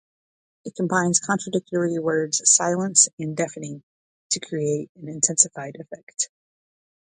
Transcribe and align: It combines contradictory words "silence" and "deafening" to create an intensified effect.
It 0.65 0.73
combines 0.73 1.19
contradictory 1.19 1.99
words 1.99 2.41
"silence" 2.51 3.07
and 3.19 3.37
"deafening" 3.37 3.83
to 4.31 4.39
create 4.39 4.89
an 4.95 5.07
intensified 5.07 5.75
effect. 5.79 6.31